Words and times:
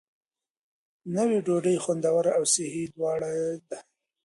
نوې 1.15 1.37
ډوډۍ 1.45 1.77
خوندوره 1.83 2.31
او 2.37 2.43
صحي 2.53 2.83
دواړه 2.95 3.29
ده. 3.69 3.79